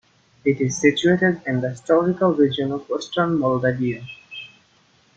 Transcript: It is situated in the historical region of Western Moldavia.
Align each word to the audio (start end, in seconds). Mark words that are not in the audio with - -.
It 0.43 0.59
is 0.59 0.79
situated 0.79 1.41
in 1.45 1.61
the 1.61 1.69
historical 1.69 2.33
region 2.33 2.71
of 2.71 2.89
Western 2.89 3.37
Moldavia. 3.37 4.03